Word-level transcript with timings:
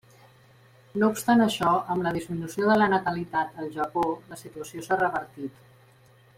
No 1.01 1.09
obstant 1.15 1.43
això, 1.45 1.73
amb 1.95 2.07
la 2.07 2.15
disminució 2.17 2.71
de 2.71 2.79
la 2.83 2.89
natalitat 2.95 3.63
al 3.65 3.71
Japó, 3.79 4.09
la 4.33 4.43
situació 4.43 4.87
s'ha 4.89 4.99
revertit. 5.07 5.65